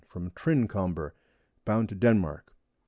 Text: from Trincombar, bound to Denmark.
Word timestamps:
from 0.09 0.31
Trincombar, 0.31 1.11
bound 1.63 1.87
to 1.89 1.93
Denmark. 1.93 2.55